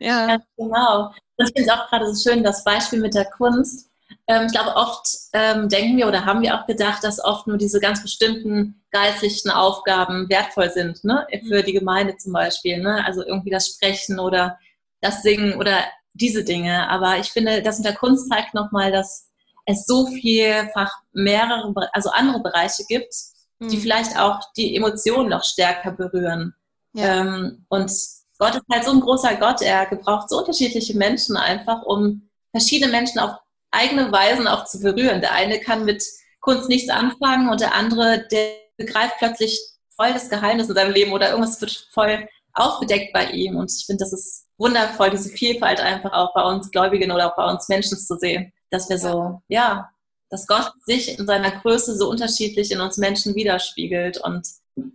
[0.00, 0.28] Ja.
[0.28, 0.38] ja.
[0.56, 1.12] Genau.
[1.36, 3.89] Ich finde es auch gerade so schön, das Beispiel mit der Kunst
[4.26, 7.56] ähm, ich glaube, oft ähm, denken wir oder haben wir auch gedacht, dass oft nur
[7.56, 11.26] diese ganz bestimmten geistlichen Aufgaben wertvoll sind, ne?
[11.46, 12.78] für die Gemeinde zum Beispiel.
[12.78, 13.04] Ne?
[13.04, 14.58] Also irgendwie das Sprechen oder
[15.00, 15.78] das Singen oder
[16.12, 16.88] diese Dinge.
[16.88, 19.28] Aber ich finde, das mit der Kunst zeigt nochmal, dass
[19.66, 23.14] es so vielfach mehrere, also andere Bereiche gibt,
[23.58, 23.68] mhm.
[23.68, 26.54] die vielleicht auch die Emotionen noch stärker berühren.
[26.92, 27.20] Ja.
[27.20, 27.90] Ähm, und
[28.38, 32.90] Gott ist halt so ein großer Gott, er gebraucht so unterschiedliche Menschen einfach, um verschiedene
[32.90, 33.36] Menschen auf
[33.70, 35.20] eigene Weisen auch zu berühren.
[35.20, 36.04] Der eine kann mit
[36.40, 39.60] Kunst nichts anfangen und der andere, der begreift plötzlich
[39.94, 43.56] voll das Geheimnis in seinem Leben oder irgendwas wird voll aufgedeckt bei ihm.
[43.56, 47.36] Und ich finde, das ist wundervoll, diese Vielfalt einfach auch bei uns Gläubigen oder auch
[47.36, 49.90] bei uns Menschen zu sehen, dass wir so, ja,
[50.30, 54.46] dass Gott sich in seiner Größe so unterschiedlich in uns Menschen widerspiegelt und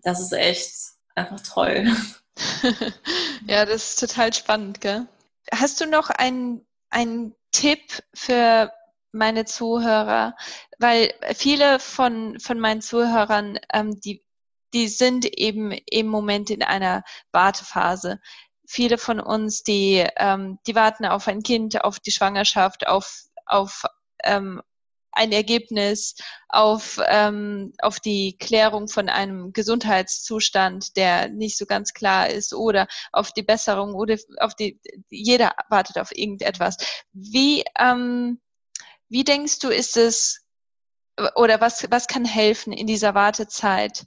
[0.03, 0.71] das ist echt
[1.15, 1.85] einfach toll.
[3.47, 5.07] ja, das ist total spannend, gell?
[5.51, 8.71] Hast du noch einen, einen Tipp für
[9.13, 10.35] meine Zuhörer?
[10.77, 14.25] Weil viele von, von meinen Zuhörern, ähm, die,
[14.73, 18.19] die sind eben im Moment in einer Wartephase.
[18.67, 23.83] Viele von uns, die, ähm, die warten auf ein Kind, auf die Schwangerschaft, auf, auf
[24.23, 24.61] ähm,
[25.15, 26.15] ein Ergebnis
[26.49, 32.87] auf, ähm, auf die Klärung von einem Gesundheitszustand, der nicht so ganz klar ist oder
[33.11, 36.77] auf die Besserung oder auf die, jeder wartet auf irgendetwas.
[37.13, 38.39] Wie, ähm,
[39.09, 40.41] wie denkst du, ist es
[41.35, 44.05] oder was, was kann helfen in dieser Wartezeit,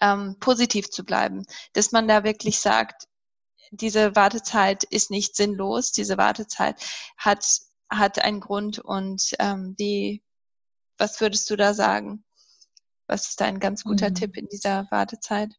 [0.00, 3.06] ähm, positiv zu bleiben, dass man da wirklich sagt,
[3.70, 6.76] diese Wartezeit ist nicht sinnlos, diese Wartezeit
[7.16, 7.44] hat
[7.88, 10.22] hat einen Grund und ähm, wie,
[10.98, 12.24] was würdest du da sagen?
[13.06, 14.14] Was ist dein ganz guter mhm.
[14.14, 15.50] Tipp in dieser Wartezeit?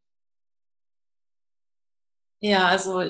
[2.39, 3.03] Ja, also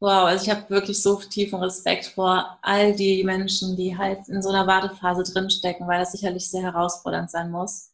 [0.00, 4.42] wow, also ich habe wirklich so tiefen Respekt vor all die Menschen, die halt in
[4.42, 7.92] so einer Wartephase drinstecken, weil das sicherlich sehr herausfordernd sein muss.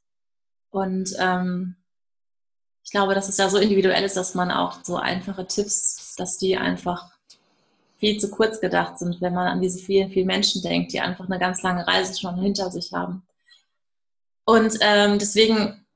[0.70, 1.76] Und ähm,
[2.82, 6.36] ich glaube, dass es ja so individuell ist, dass man auch so einfache Tipps, dass
[6.36, 7.13] die einfach
[7.98, 11.26] viel zu kurz gedacht sind, wenn man an diese vielen, vielen Menschen denkt, die einfach
[11.26, 13.22] eine ganz lange Reise schon hinter sich haben.
[14.44, 15.86] Und ähm, deswegen,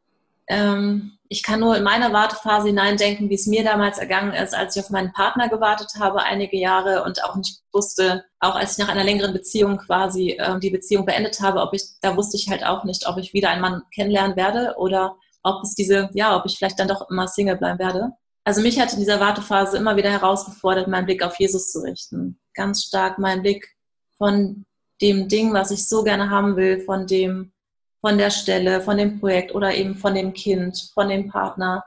[0.47, 4.75] ähm, ich kann nur in meine Wartephase hineindenken, wie es mir damals ergangen ist, als
[4.75, 8.79] ich auf meinen Partner gewartet habe, einige Jahre und auch nicht wusste, auch als ich
[8.79, 12.49] nach einer längeren Beziehung quasi ähm, die Beziehung beendet habe, ob ich, da wusste ich
[12.49, 16.35] halt auch nicht, ob ich wieder einen Mann kennenlernen werde oder ob es diese, ja,
[16.37, 18.13] ob ich vielleicht dann doch immer Single bleiben werde
[18.49, 22.41] also mich hat in dieser Wartephase immer wieder herausgefordert, meinen Blick auf Jesus zu richten.
[22.55, 23.77] Ganz stark meinen Blick
[24.17, 24.65] von
[25.03, 27.53] dem Ding, was ich so gerne haben will, von dem,
[28.01, 31.85] von der Stelle, von dem Projekt oder eben von dem Kind, von dem Partner,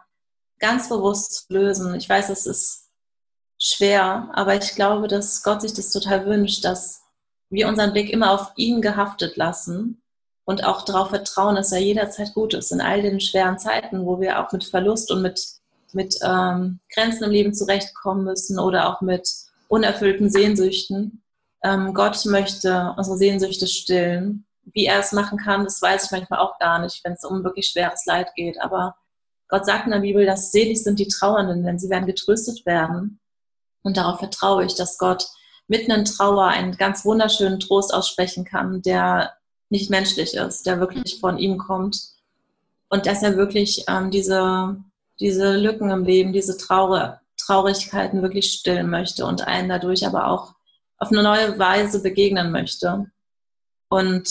[0.60, 1.95] ganz bewusst zu lösen.
[1.95, 2.91] Ich weiß, es ist
[3.58, 7.02] schwer, aber ich glaube, dass Gott sich das total wünscht, dass
[7.50, 10.04] wir unseren Blick immer auf ihn gehaftet lassen
[10.45, 14.19] und auch darauf vertrauen, dass er jederzeit gut ist in all den schweren Zeiten, wo
[14.19, 15.60] wir auch mit Verlust und mit
[15.93, 19.30] mit ähm, Grenzen im Leben zurechtkommen müssen oder auch mit
[19.67, 21.23] unerfüllten Sehnsüchten.
[21.63, 24.45] Ähm, Gott möchte unsere Sehnsüchte stillen.
[24.73, 27.43] Wie er es machen kann, das weiß ich manchmal auch gar nicht, wenn es um
[27.43, 28.62] wirklich schweres Leid geht.
[28.62, 28.95] Aber
[29.47, 33.19] Gott sagt in der Bibel, dass selig sind die Trauernden, denn sie werden getröstet werden.
[33.84, 35.27] Und darauf vertraue ich, dass Gott
[35.67, 39.34] mitten in Trauer einen ganz wunderschönen Trost aussprechen kann, der
[39.69, 41.97] nicht menschlich ist, der wirklich von ihm kommt.
[42.89, 44.75] Und dass er wirklich ähm, diese
[45.21, 50.55] diese Lücken im Leben, diese Traure, Traurigkeiten wirklich stillen möchte und einen dadurch aber auch
[50.97, 53.10] auf eine neue Weise begegnen möchte.
[53.89, 54.29] Und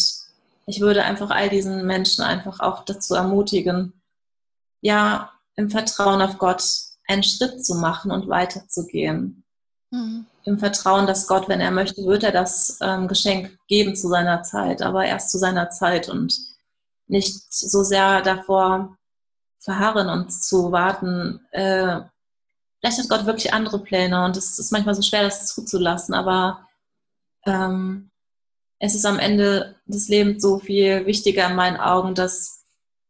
[0.66, 3.92] ich würde einfach all diesen Menschen einfach auch dazu ermutigen,
[4.80, 6.62] ja, im Vertrauen auf Gott
[7.08, 9.44] einen Schritt zu machen und weiterzugehen.
[9.90, 10.26] Mhm.
[10.44, 14.42] Im Vertrauen, dass Gott, wenn er möchte, wird er das ähm, Geschenk geben zu seiner
[14.42, 16.34] Zeit, aber erst zu seiner Zeit und
[17.08, 18.96] nicht so sehr davor
[19.60, 22.00] verharren und zu warten, äh,
[22.80, 26.66] vielleicht hat Gott wirklich andere Pläne und es ist manchmal so schwer, das zuzulassen, aber
[27.46, 28.10] ähm,
[28.78, 32.64] es ist am Ende des Lebens so viel wichtiger in meinen Augen, dass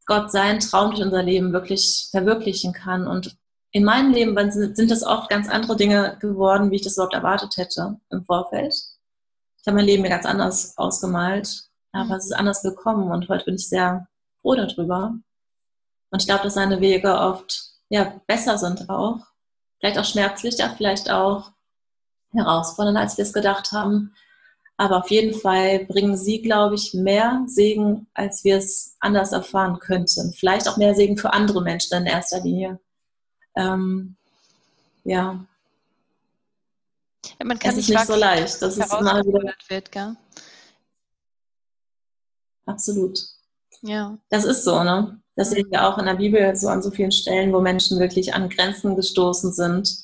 [0.04, 3.06] Gott seinen Traum durch unser Leben wirklich verwirklichen kann.
[3.06, 3.36] Und
[3.70, 7.56] in meinem Leben sind das oft ganz andere Dinge geworden, wie ich das überhaupt erwartet
[7.56, 8.74] hätte im Vorfeld.
[8.74, 12.12] Ich habe mein Leben mir ganz anders ausgemalt, aber mhm.
[12.12, 14.08] es ist anders gekommen und heute bin ich sehr
[14.42, 15.14] froh darüber.
[16.10, 19.18] Und ich glaube, dass seine Wege oft ja, besser sind auch.
[19.78, 21.52] Vielleicht auch schmerzlicher, vielleicht auch
[22.32, 24.14] herausfordernder, als wir es gedacht haben.
[24.76, 29.78] Aber auf jeden Fall bringen sie, glaube ich, mehr Segen, als wir es anders erfahren
[29.78, 30.32] könnten.
[30.32, 32.80] Vielleicht auch mehr Segen für andere Menschen in erster Linie.
[33.56, 34.16] Ähm,
[35.04, 35.44] ja.
[37.38, 37.44] ja.
[37.44, 38.62] Man kann es ist nicht so leicht.
[38.62, 39.54] Das ist immer wieder.
[39.68, 40.16] Wird, gell?
[42.70, 43.18] absolut.
[43.82, 44.18] Ja.
[44.30, 45.20] Das ist so, ne?
[45.36, 48.34] Das sehen wir auch in der Bibel so an so vielen Stellen, wo Menschen wirklich
[48.34, 49.96] an Grenzen gestoßen sind.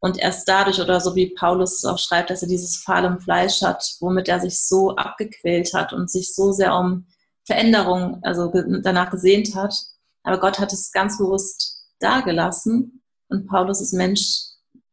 [0.00, 3.20] Und erst dadurch, oder so wie Paulus es auch schreibt, dass er dieses Pfahl im
[3.20, 7.06] Fleisch hat, womit er sich so abgequält hat und sich so sehr um
[7.44, 8.50] Veränderung, also
[8.82, 9.74] danach gesehnt hat.
[10.22, 13.02] Aber Gott hat es ganz bewusst dagelassen.
[13.28, 14.40] Und Paulus ist Mensch,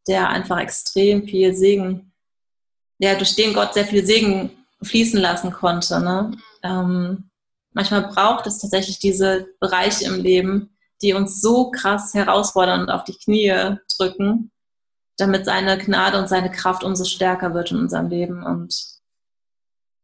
[0.08, 2.12] der einfach extrem viel Segen,
[3.02, 6.00] der durch den Gott sehr viel Segen fließen lassen konnte.
[6.00, 6.38] Ne?
[6.64, 7.30] Ähm,
[7.78, 13.04] manchmal braucht es tatsächlich diese Bereiche im Leben, die uns so krass herausfordern und auf
[13.04, 14.52] die Knie drücken,
[15.18, 18.44] damit seine Gnade und seine Kraft umso stärker wird in unserem Leben.
[18.44, 18.74] Und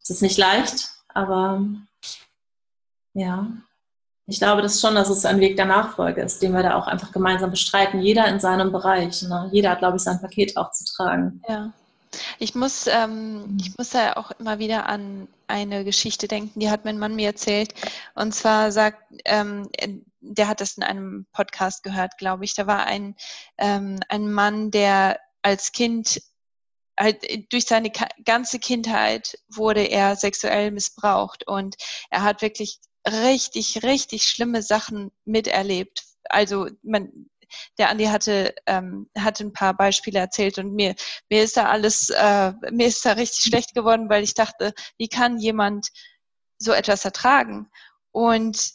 [0.02, 1.66] es ist nicht leicht, aber
[3.16, 3.48] ja,
[4.28, 6.86] ich glaube das schon, dass es ein Weg der Nachfolge ist, den wir da auch
[6.86, 8.02] einfach gemeinsam bestreiten.
[8.02, 9.24] Jeder in seinem Bereich.
[9.24, 9.50] Ne?
[9.52, 11.42] Jeder hat, glaube ich, sein Paket auch zu tragen.
[11.50, 11.74] Ja.
[12.40, 16.86] Ich muss, ähm, ich muss da auch immer wieder an eine Geschichte denken, die hat
[16.86, 17.74] mein Mann mir erzählt.
[18.16, 19.70] Und zwar sagt, ähm,
[20.22, 22.54] der hat das in einem Podcast gehört, glaube ich.
[22.56, 23.16] Da war ein,
[23.58, 26.22] ähm, ein Mann, der als Kind
[27.00, 27.92] halt durch seine
[28.24, 31.76] ganze Kindheit wurde er sexuell missbraucht und
[32.12, 36.04] er hat wirklich richtig, richtig schlimme Sachen miterlebt.
[36.30, 37.30] Also man,
[37.78, 40.96] der Andi hatte, ähm, hatte ein paar Beispiele erzählt und mir,
[41.30, 45.08] mir ist da alles, äh, mir ist da richtig schlecht geworden, weil ich dachte, wie
[45.08, 45.90] kann jemand
[46.58, 47.70] so etwas ertragen?
[48.12, 48.72] Und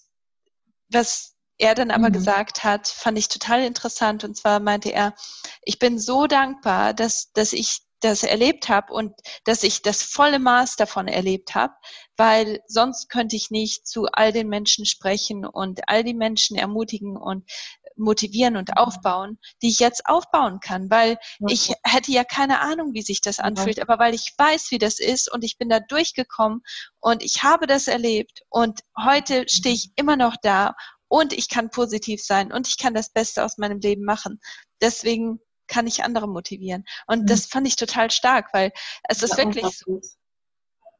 [0.90, 2.12] was er dann aber mhm.
[2.12, 4.24] gesagt hat, fand ich total interessant.
[4.24, 5.14] Und zwar meinte er,
[5.62, 9.12] ich bin so dankbar, dass, dass ich das erlebt habe und
[9.44, 11.74] dass ich das volle Maß davon erlebt habe,
[12.16, 17.16] weil sonst könnte ich nicht zu all den Menschen sprechen und all die Menschen ermutigen
[17.16, 17.50] und
[17.98, 18.76] motivieren und mhm.
[18.76, 23.38] aufbauen, die ich jetzt aufbauen kann, weil ich hätte ja keine Ahnung, wie sich das
[23.38, 26.62] anfühlt, aber weil ich weiß, wie das ist und ich bin da durchgekommen
[27.00, 30.74] und ich habe das erlebt und heute stehe ich immer noch da
[31.08, 34.40] und ich kann positiv sein und ich kann das Beste aus meinem Leben machen.
[34.80, 36.84] Deswegen kann ich andere motivieren.
[37.06, 37.26] Und mhm.
[37.26, 38.72] das fand ich total stark, weil
[39.04, 40.00] es ist ja, wirklich so.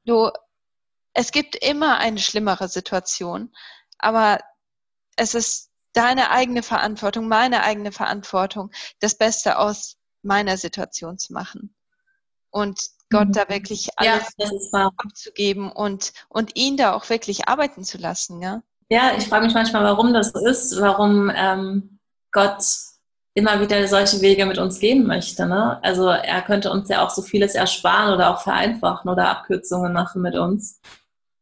[0.04, 0.30] Du,
[1.14, 3.52] es gibt immer eine schlimmere Situation,
[3.98, 4.40] aber
[5.16, 5.67] es ist
[5.98, 11.74] deine eigene Verantwortung, meine eigene Verantwortung, das Beste aus meiner Situation zu machen.
[12.50, 12.80] Und
[13.10, 13.32] Gott mhm.
[13.32, 18.62] da wirklich alles ja, abzugeben und, und ihn da auch wirklich arbeiten zu lassen, ja?
[18.90, 21.98] Ja, ich frage mich manchmal, warum das so ist, warum ähm,
[22.32, 22.62] Gott
[23.34, 25.46] immer wieder solche Wege mit uns gehen möchte.
[25.46, 25.78] Ne?
[25.82, 30.22] Also er könnte uns ja auch so vieles ersparen oder auch vereinfachen oder Abkürzungen machen
[30.22, 30.80] mit uns.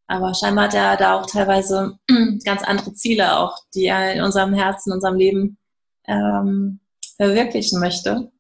[0.09, 1.99] Aber scheinbar hat er da auch teilweise
[2.45, 5.59] ganz andere Ziele auch, die er in unserem Herzen, in unserem Leben
[6.07, 6.81] ähm,
[7.17, 8.31] verwirklichen möchte.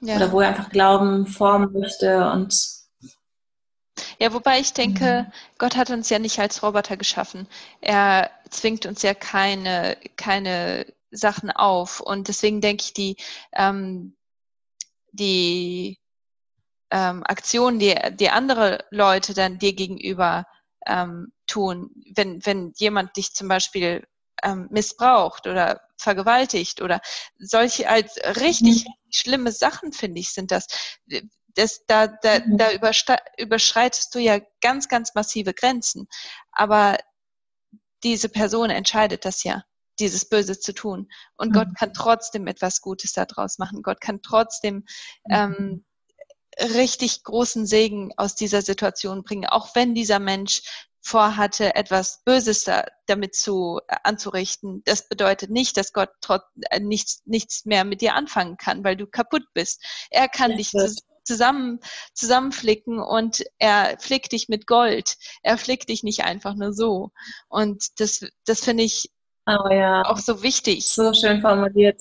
[0.00, 0.16] Ja.
[0.16, 2.76] Oder wo er einfach Glauben formen möchte und
[4.18, 5.32] ja, wobei ich denke, mhm.
[5.58, 7.46] Gott hat uns ja nicht als Roboter geschaffen.
[7.80, 12.00] Er zwingt uns ja keine, keine Sachen auf.
[12.00, 13.16] Und deswegen denke ich, die,
[13.52, 14.16] ähm,
[15.12, 15.98] die
[16.90, 20.46] ähm, Aktionen, die, die andere Leute dann dir gegenüber
[20.86, 24.06] ähm, tun, wenn, wenn jemand dich zum Beispiel
[24.42, 27.00] ähm, missbraucht oder vergewaltigt oder
[27.38, 28.92] solche als richtig, mhm.
[29.10, 30.66] schlimme Sachen, finde ich, sind das.
[31.54, 32.58] das da da, mhm.
[32.58, 32.68] da
[33.38, 36.06] überschreitest du ja ganz, ganz massive Grenzen.
[36.52, 36.98] Aber
[38.02, 39.64] diese Person entscheidet das ja
[39.98, 41.08] dieses Böse zu tun.
[41.36, 41.52] Und mhm.
[41.54, 43.82] Gott kann trotzdem etwas Gutes daraus machen.
[43.82, 44.84] Gott kann trotzdem mhm.
[45.30, 45.84] ähm,
[46.58, 50.62] richtig großen Segen aus dieser Situation bringen, auch wenn dieser Mensch
[51.02, 54.82] vorhatte, etwas Böses da, damit zu äh, anzurichten.
[54.84, 58.96] Das bedeutet nicht, dass Gott trotz, äh, nichts, nichts mehr mit dir anfangen kann, weil
[58.96, 59.84] du kaputt bist.
[60.10, 60.72] Er kann ja, dich
[61.22, 61.78] zusammen,
[62.12, 65.16] zusammenflicken und er flickt dich mit Gold.
[65.42, 67.12] Er flickt dich nicht einfach nur so.
[67.48, 69.10] Und das, das finde ich
[69.46, 70.02] Oh ja.
[70.06, 70.88] Auch so wichtig.
[70.88, 72.00] So schön formuliert.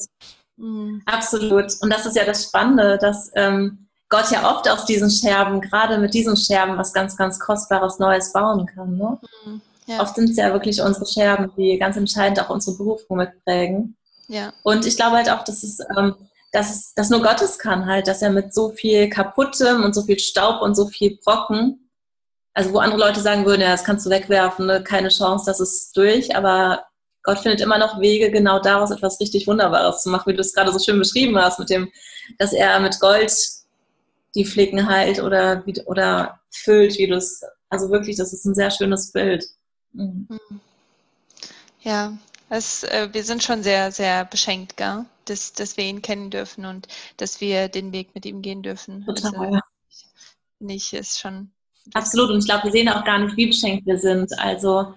[0.58, 1.02] Mhm.
[1.06, 1.72] Absolut.
[1.82, 5.98] Und das ist ja das Spannende, dass ähm, Gott ja oft aus diesen Scherben, gerade
[5.98, 8.98] mit diesen Scherben, was ganz, ganz Kostbares Neues bauen kann.
[8.98, 9.18] Ne?
[9.46, 9.62] Mhm.
[9.88, 10.02] Ja.
[10.02, 13.96] Oft sind es ja wirklich unsere Scherben, die ganz entscheidend auch unsere Berufung mitprägen.
[14.28, 14.54] Ja.
[14.64, 16.16] Und ich glaube halt auch, dass es, ähm,
[16.52, 20.04] dass es dass nur Gottes kann halt, dass er mit so viel Kaputtem und so
[20.04, 21.90] viel Staub und so viel Brocken,
[22.54, 24.84] also wo andere Leute sagen würden, ja, das kannst du wegwerfen, ne?
[24.84, 26.86] keine Chance, das ist durch, aber
[27.22, 30.54] Gott findet immer noch Wege, genau daraus etwas richtig Wunderbares zu machen, wie du es
[30.54, 31.92] gerade so schön beschrieben hast, mit dem,
[32.38, 33.34] dass er mit Gold
[34.36, 38.72] die Flicken heilt oder, oder füllt, wie du es, also wirklich, das ist ein sehr
[38.72, 39.46] schönes Bild.
[39.94, 40.28] Mhm.
[41.82, 42.18] Ja,
[42.50, 45.06] es, äh, wir sind schon sehr, sehr beschenkt, gell?
[45.26, 49.06] Dass, dass wir ihn kennen dürfen und dass wir den Weg mit ihm gehen dürfen.
[49.06, 49.34] Total.
[49.36, 49.60] Also,
[50.68, 51.52] ich, ist schon
[51.94, 52.32] Absolut.
[52.32, 54.32] Und ich glaube, wir sehen auch gar nicht, wie beschenkt wir sind.
[54.40, 54.94] Also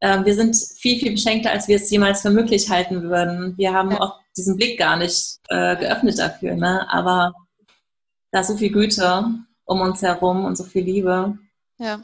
[0.00, 3.56] äh, wir sind viel, viel beschenkter, als wir es jemals für möglich halten würden.
[3.56, 4.00] Wir haben ja.
[4.00, 6.54] auch diesen Blick gar nicht äh, geöffnet dafür.
[6.54, 6.86] Ne?
[6.90, 7.34] Aber
[8.32, 11.38] da ist so viel Güte um uns herum und so viel Liebe.
[11.78, 12.02] Ja.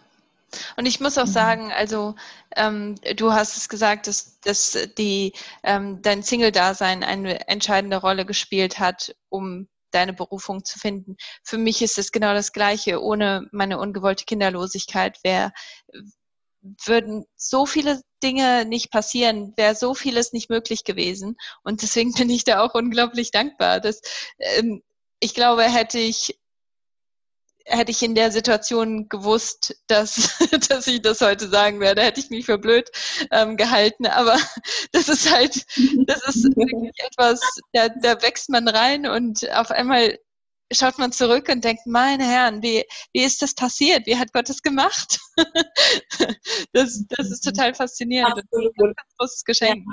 [0.76, 1.30] Und ich muss auch mhm.
[1.30, 2.14] sagen, also
[2.56, 8.78] ähm, du hast es gesagt, dass, dass die, ähm, dein Single-Dasein eine entscheidende Rolle gespielt
[8.78, 11.16] hat, um deine Berufung zu finden.
[11.42, 13.02] Für mich ist es genau das Gleiche.
[13.02, 15.52] Ohne meine ungewollte Kinderlosigkeit wäre
[16.84, 21.36] würden so viele Dinge nicht passieren, wäre so vieles nicht möglich gewesen.
[21.62, 23.80] Und deswegen bin ich da auch unglaublich dankbar.
[23.80, 24.00] Dass,
[24.38, 24.82] ähm,
[25.20, 26.38] ich glaube, hätte ich
[27.68, 32.30] hätte ich in der Situation gewusst, dass, dass ich das heute sagen werde, hätte ich
[32.30, 32.90] mich für blöd
[33.30, 34.06] ähm, gehalten.
[34.06, 34.36] Aber
[34.92, 35.54] das ist halt,
[36.06, 37.40] das ist wirklich etwas,
[37.72, 40.18] da, da wächst man rein und auf einmal
[40.72, 44.06] schaut man zurück und denkt, meine Herren, wie, wie ist das passiert?
[44.06, 45.18] Wie hat Gott es gemacht?
[46.72, 48.38] das, das ist total faszinierend.
[48.38, 48.72] Absolut.
[48.76, 49.84] Das ist ein großes Geschenk.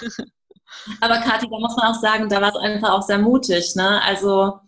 [0.00, 0.24] Ja.
[1.00, 3.74] Aber Kathi, da muss man auch sagen, da war es einfach auch sehr mutig.
[3.76, 4.02] Ne?
[4.02, 4.60] Also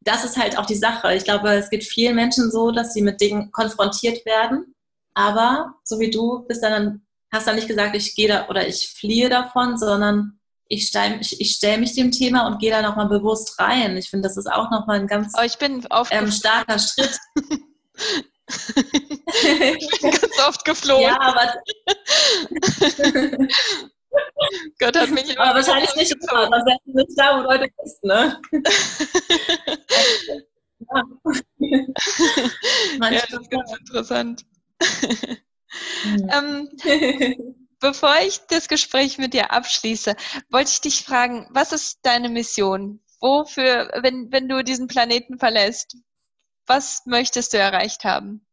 [0.00, 1.14] das ist halt auch die Sache.
[1.14, 4.74] Ich glaube, es geht vielen Menschen so, dass sie mit Dingen konfrontiert werden.
[5.14, 8.88] Aber so wie du bist dann, hast dann nicht gesagt, ich gehe da oder ich
[8.88, 13.96] fliehe davon, sondern ich stelle stell mich dem Thema und gehe da nochmal bewusst rein.
[13.96, 17.18] Ich finde, das ist auch nochmal ein ganz oh, ähm, starker Schritt.
[19.78, 21.02] ich bin ganz oft geflogen.
[21.02, 21.52] Ja, aber
[24.92, 25.44] Gott hat mich immer.
[25.44, 28.40] Aber wahrscheinlich nicht immer, aber nicht da, wo du heute bist, ne?
[30.78, 31.02] ja.
[33.10, 34.46] ja, das ist ganz interessant.
[36.32, 36.70] ähm,
[37.80, 40.16] bevor ich das Gespräch mit dir abschließe,
[40.48, 43.02] wollte ich dich fragen, was ist deine Mission?
[43.20, 45.98] Wofür, wenn, wenn du diesen Planeten verlässt,
[46.66, 48.46] was möchtest du erreicht haben?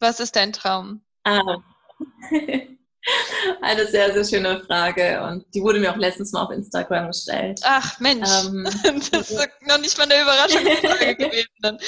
[0.00, 1.02] Was ist dein Traum?
[1.22, 1.62] Ah.
[3.60, 7.60] Eine sehr, sehr schöne Frage und die wurde mir auch letztens mal auf Instagram gestellt.
[7.62, 8.64] Ach Mensch, ähm,
[9.12, 11.78] das ist noch nicht mal eine Überraschungsfrage gewesen.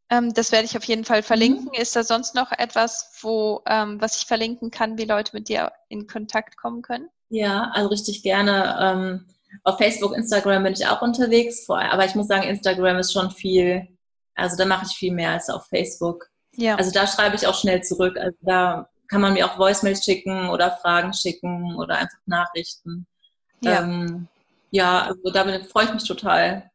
[0.10, 1.66] Ähm, das werde ich auf jeden Fall verlinken.
[1.66, 1.82] Mhm.
[1.82, 5.72] Ist da sonst noch etwas, wo, ähm, was ich verlinken kann, wie Leute mit dir
[5.88, 7.10] in Kontakt kommen können?
[7.30, 9.24] Ja, also richtig gerne.
[9.64, 13.88] Auf Facebook, Instagram bin ich auch unterwegs, aber ich muss sagen, Instagram ist schon viel,
[14.36, 16.30] also da mache ich viel mehr als auf Facebook.
[16.56, 16.76] Ja.
[16.76, 18.18] Also da schreibe ich auch schnell zurück.
[18.18, 23.06] Also da kann man mir auch Voicemails schicken oder Fragen schicken oder einfach Nachrichten.
[23.62, 24.28] Ja, ähm,
[24.72, 26.70] ja also da freue ich mich total.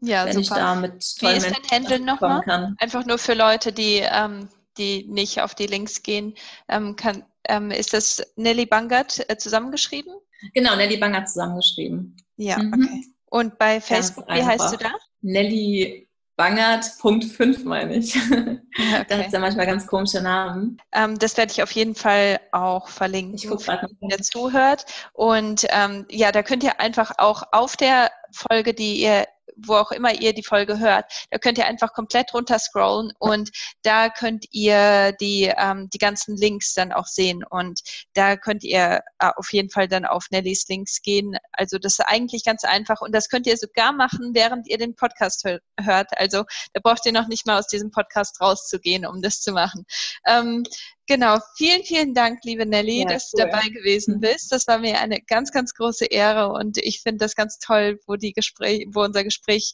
[0.00, 0.40] Ja, wenn super.
[0.42, 2.42] ich da mit Wie ist dein Handle nochmal?
[2.42, 2.76] Kann.
[2.80, 6.34] Einfach nur für Leute, die, ähm, die nicht auf die Links gehen.
[6.68, 10.12] Ähm, kann, ähm, ist das Nelly Bangert äh, zusammengeschrieben?
[10.54, 12.16] Genau, Nelly Bangert zusammengeschrieben.
[12.42, 12.72] Ja, mhm.
[12.74, 13.04] okay.
[13.30, 14.92] Und bei Facebook, wie heißt du da?
[15.22, 18.16] Nelly Bangert, Punkt 5 meine ich.
[18.74, 19.04] Okay.
[19.06, 20.78] Da hat es ja manchmal ganz komische Namen.
[20.92, 24.86] Ähm, das werde ich auf jeden Fall auch verlinken, ich guck grad der zuhört.
[25.12, 29.26] Und ähm, ja, da könnt ihr einfach auch auf der Folge, die ihr
[29.56, 33.50] wo auch immer ihr die Folge hört, da könnt ihr einfach komplett runter scrollen und
[33.82, 37.80] da könnt ihr die, ähm, die ganzen Links dann auch sehen und
[38.14, 41.36] da könnt ihr äh, auf jeden Fall dann auf Nellys Links gehen.
[41.52, 44.94] Also das ist eigentlich ganz einfach und das könnt ihr sogar machen, während ihr den
[44.94, 45.44] Podcast
[45.78, 46.08] hört.
[46.16, 49.84] Also da braucht ihr noch nicht mal aus diesem Podcast rauszugehen, um das zu machen.
[50.26, 50.64] Ähm,
[51.06, 53.44] Genau, vielen, vielen Dank, liebe Nelly, ja, dass cool.
[53.44, 54.52] du dabei gewesen bist.
[54.52, 58.14] Das war mir eine ganz, ganz große Ehre und ich finde das ganz toll, wo
[58.14, 59.72] die Gespräch, wo unser Gespräch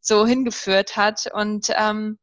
[0.00, 1.30] so hingeführt hat.
[1.32, 2.18] Und ähm,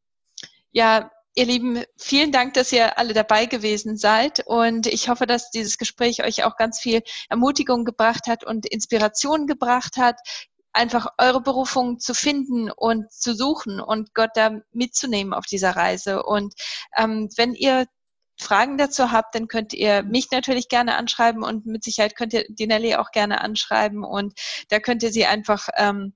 [0.70, 5.50] ja, ihr Lieben, vielen Dank, dass ihr alle dabei gewesen seid und ich hoffe, dass
[5.50, 10.16] dieses Gespräch euch auch ganz viel Ermutigung gebracht hat und Inspiration gebracht hat,
[10.74, 16.22] einfach eure Berufung zu finden und zu suchen und Gott da mitzunehmen auf dieser Reise.
[16.22, 16.54] Und
[16.96, 17.86] ähm, wenn ihr
[18.42, 22.44] Fragen dazu habt, dann könnt ihr mich natürlich gerne anschreiben und mit Sicherheit könnt ihr
[22.48, 24.34] die Nelly auch gerne anschreiben und
[24.68, 26.14] da könnt ihr sie einfach ähm,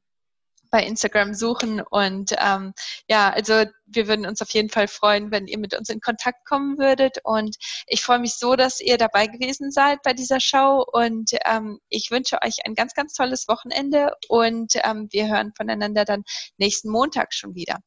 [0.70, 2.74] bei Instagram suchen und ähm,
[3.08, 6.44] ja, also wir würden uns auf jeden Fall freuen, wenn ihr mit uns in Kontakt
[6.44, 7.56] kommen würdet und
[7.86, 12.10] ich freue mich so, dass ihr dabei gewesen seid bei dieser Show und ähm, ich
[12.10, 16.24] wünsche euch ein ganz, ganz tolles Wochenende und ähm, wir hören voneinander dann
[16.58, 17.78] nächsten Montag schon wieder.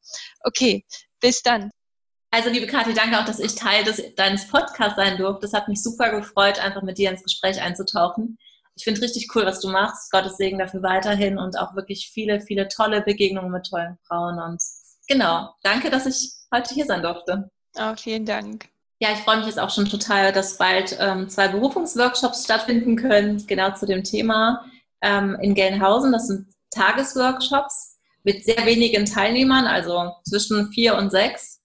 [0.42, 0.84] Okay,
[1.20, 1.70] bis dann.
[2.32, 5.42] Also, liebe Kathi, danke auch, dass ich Teil des, deines Podcasts sein durfte.
[5.42, 8.38] Das hat mich super gefreut, einfach mit dir ins Gespräch einzutauchen.
[8.76, 10.12] Ich finde richtig cool, was du machst.
[10.12, 14.38] Gottes Segen dafür weiterhin und auch wirklich viele, viele tolle Begegnungen mit tollen Frauen.
[14.38, 14.62] Und
[15.08, 17.50] genau, danke, dass ich heute hier sein durfte.
[17.76, 18.68] Oh, vielen Dank.
[19.00, 23.44] Ja, ich freue mich jetzt auch schon total, dass bald ähm, zwei Berufungsworkshops stattfinden können,
[23.46, 24.64] genau zu dem Thema
[25.00, 26.12] ähm, in Gelnhausen.
[26.12, 31.59] Das sind Tagesworkshops mit sehr wenigen Teilnehmern, also zwischen vier und sechs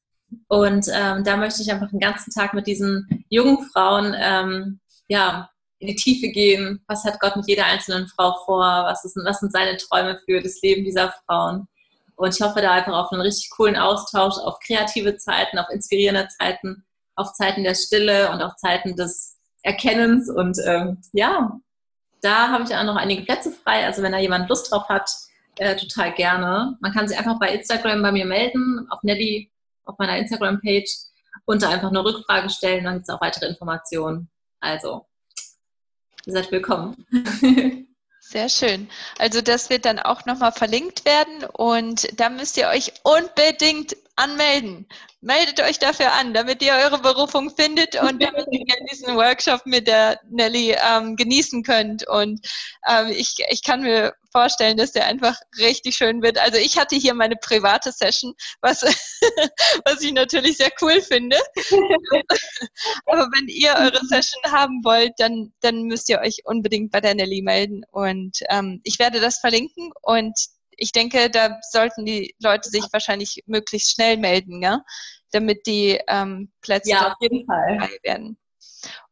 [0.48, 5.50] und ähm, da möchte ich einfach den ganzen Tag mit diesen jungen Frauen ähm, ja,
[5.80, 6.84] in die Tiefe gehen.
[6.88, 8.86] Was hat Gott mit jeder einzelnen Frau vor?
[8.86, 11.68] Was, ist, was sind seine Träume für das Leben dieser Frauen?
[12.16, 16.28] Und ich hoffe da einfach auf einen richtig coolen Austausch, auf kreative Zeiten, auf inspirierende
[16.40, 20.30] Zeiten, auf Zeiten der Stille und auf Zeiten des Erkennens.
[20.30, 21.60] Und ähm, ja,
[22.22, 23.86] da habe ich auch noch einige Plätze frei.
[23.86, 25.10] Also wenn da jemand Lust drauf hat,
[25.58, 26.78] äh, total gerne.
[26.80, 29.52] Man kann sich einfach bei Instagram bei mir melden, auf Nelly
[29.86, 30.90] auf meiner Instagram-Page
[31.46, 32.84] und da einfach eine Rückfrage stellen.
[32.84, 34.30] Dann gibt es auch weitere Informationen.
[34.60, 35.06] Also,
[36.26, 37.06] ihr seid willkommen.
[38.20, 38.90] Sehr schön.
[39.20, 44.88] Also das wird dann auch nochmal verlinkt werden und da müsst ihr euch unbedingt anmelden.
[45.22, 49.88] Meldet euch dafür an, damit ihr eure Berufung findet und damit ihr diesen Workshop mit
[49.88, 52.08] der Nelly ähm, genießen könnt.
[52.08, 52.46] Und
[52.88, 56.38] ähm, ich, ich kann mir vorstellen, dass der einfach richtig schön wird.
[56.38, 58.82] Also ich hatte hier meine private Session, was,
[59.86, 61.38] was ich natürlich sehr cool finde.
[63.06, 67.16] Aber wenn ihr eure Session haben wollt, dann, dann müsst ihr euch unbedingt bei der
[67.16, 67.84] Nelly melden.
[67.92, 70.38] Und ähm, ich werde das verlinken und
[70.78, 74.84] ich denke, da sollten die Leute sich wahrscheinlich möglichst schnell melden, ja?
[75.32, 77.90] damit die ähm, Plätze ja, auf jeden Fall.
[78.04, 78.38] werden.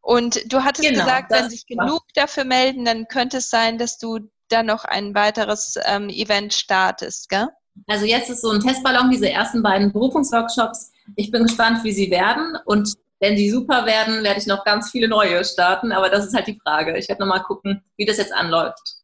[0.02, 3.98] Und du hattest genau, gesagt, wenn sich genug dafür melden, dann könnte es sein, dass
[3.98, 7.48] du da noch ein weiteres ähm, Event startest, gell?
[7.88, 10.92] Also jetzt ist so ein Testballon, diese ersten beiden Berufungsworkshops.
[11.16, 14.92] Ich bin gespannt, wie sie werden und wenn sie super werden, werde ich noch ganz
[14.92, 16.98] viele neue starten, aber das ist halt die Frage.
[16.98, 19.03] Ich werde nochmal gucken, wie das jetzt anläuft.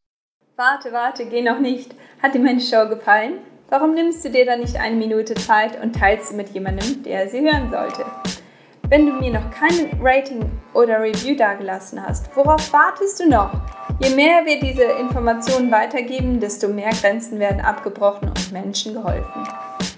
[0.60, 1.96] Warte, warte, geh noch nicht.
[2.22, 3.36] Hat dir meine Show gefallen?
[3.70, 7.30] Warum nimmst du dir dann nicht eine Minute Zeit und teilst sie mit jemandem, der
[7.30, 8.04] sie hören sollte?
[8.90, 13.54] Wenn du mir noch kein Rating oder Review dagelassen hast, worauf wartest du noch?
[14.02, 19.48] Je mehr wir diese Informationen weitergeben, desto mehr Grenzen werden abgebrochen und Menschen geholfen.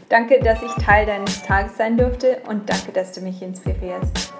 [0.10, 4.32] Danke, dass ich Teil deines Tages sein durfte und danke, dass du mich inspirierst.